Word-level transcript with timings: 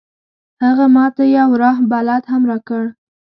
هغه 0.63 0.85
ما 0.95 1.05
ته 1.15 1.23
یو 1.37 1.49
راه 1.63 1.77
بلد 1.91 2.23
هم 2.31 2.41
راکړ. 2.51 2.83